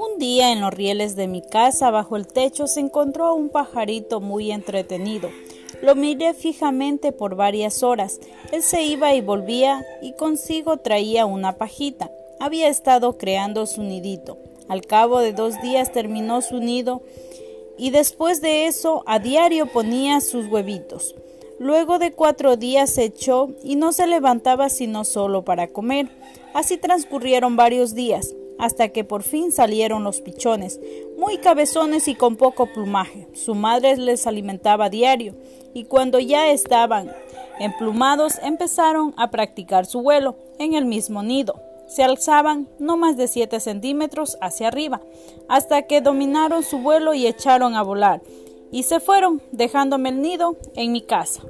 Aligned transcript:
Un 0.00 0.18
día 0.18 0.50
en 0.50 0.62
los 0.62 0.72
rieles 0.72 1.14
de 1.14 1.26
mi 1.26 1.42
casa, 1.42 1.90
bajo 1.90 2.16
el 2.16 2.26
techo, 2.26 2.66
se 2.66 2.80
encontró 2.80 3.34
un 3.34 3.50
pajarito 3.50 4.22
muy 4.22 4.50
entretenido. 4.50 5.28
Lo 5.82 5.94
miré 5.94 6.32
fijamente 6.32 7.12
por 7.12 7.36
varias 7.36 7.82
horas. 7.82 8.18
Él 8.50 8.62
se 8.62 8.82
iba 8.82 9.12
y 9.14 9.20
volvía 9.20 9.84
y 10.00 10.12
consigo 10.14 10.78
traía 10.78 11.26
una 11.26 11.58
pajita. 11.58 12.10
Había 12.38 12.68
estado 12.68 13.18
creando 13.18 13.66
su 13.66 13.82
nidito. 13.82 14.38
Al 14.68 14.86
cabo 14.86 15.18
de 15.18 15.34
dos 15.34 15.60
días 15.60 15.92
terminó 15.92 16.40
su 16.40 16.60
nido 16.60 17.02
y 17.76 17.90
después 17.90 18.40
de 18.40 18.68
eso 18.68 19.02
a 19.04 19.18
diario 19.18 19.66
ponía 19.66 20.22
sus 20.22 20.46
huevitos. 20.46 21.14
Luego 21.58 21.98
de 21.98 22.12
cuatro 22.12 22.56
días 22.56 22.88
se 22.88 23.04
echó 23.04 23.50
y 23.62 23.76
no 23.76 23.92
se 23.92 24.06
levantaba 24.06 24.70
sino 24.70 25.04
solo 25.04 25.44
para 25.44 25.68
comer. 25.68 26.08
Así 26.54 26.78
transcurrieron 26.78 27.56
varios 27.56 27.94
días 27.94 28.34
hasta 28.60 28.90
que 28.90 29.04
por 29.04 29.22
fin 29.22 29.50
salieron 29.52 30.04
los 30.04 30.20
pichones, 30.20 30.78
muy 31.16 31.38
cabezones 31.38 32.06
y 32.08 32.14
con 32.14 32.36
poco 32.36 32.66
plumaje. 32.66 33.26
Su 33.32 33.54
madre 33.54 33.96
les 33.96 34.26
alimentaba 34.26 34.90
diario, 34.90 35.34
y 35.72 35.84
cuando 35.84 36.18
ya 36.18 36.50
estaban 36.50 37.10
emplumados 37.58 38.38
empezaron 38.42 39.14
a 39.16 39.30
practicar 39.30 39.86
su 39.86 40.02
vuelo 40.02 40.36
en 40.58 40.74
el 40.74 40.84
mismo 40.84 41.22
nido. 41.22 41.60
Se 41.88 42.04
alzaban 42.04 42.68
no 42.78 42.96
más 42.96 43.16
de 43.16 43.28
7 43.28 43.58
centímetros 43.60 44.36
hacia 44.40 44.68
arriba, 44.68 45.00
hasta 45.48 45.82
que 45.82 46.00
dominaron 46.00 46.62
su 46.62 46.78
vuelo 46.78 47.14
y 47.14 47.26
echaron 47.26 47.74
a 47.74 47.82
volar, 47.82 48.22
y 48.70 48.84
se 48.84 49.00
fueron, 49.00 49.42
dejándome 49.52 50.10
el 50.10 50.22
nido 50.22 50.56
en 50.76 50.92
mi 50.92 51.00
casa. 51.00 51.42